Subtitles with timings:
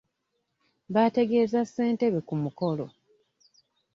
[0.93, 2.85] Baategeeza ssentebe ku mukolo.